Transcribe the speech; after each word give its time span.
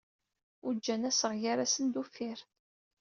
Ujjan 0.67 1.07
assaɣ 1.09 1.33
ger-asen 1.41 1.85
d 1.93 1.95
uffir. 2.01 2.39